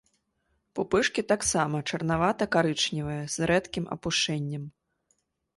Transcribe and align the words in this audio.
Пупышкі 0.77 1.21
таксама 1.31 1.81
чырванавата-карычневыя, 1.91 3.21
з 3.35 3.51
рэдкім 3.53 3.85
апушэннем. 3.97 4.63